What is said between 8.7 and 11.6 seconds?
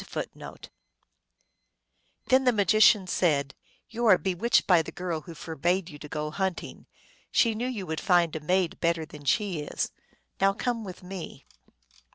better than she is. Now come with me."